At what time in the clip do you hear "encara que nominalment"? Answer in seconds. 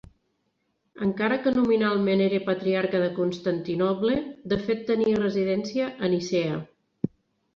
1.07-2.23